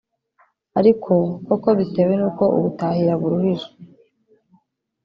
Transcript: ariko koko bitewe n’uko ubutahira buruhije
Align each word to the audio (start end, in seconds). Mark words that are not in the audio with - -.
ariko 0.79 1.13
koko 1.45 1.69
bitewe 1.79 2.13
n’uko 2.19 2.43
ubutahira 2.57 3.13
buruhije 3.21 3.69